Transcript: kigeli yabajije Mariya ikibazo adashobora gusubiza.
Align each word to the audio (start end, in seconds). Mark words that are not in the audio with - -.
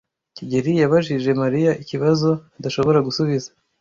kigeli 0.35 0.71
yabajije 0.81 1.29
Mariya 1.43 1.71
ikibazo 1.83 2.29
adashobora 2.57 2.99
gusubiza. 3.07 3.49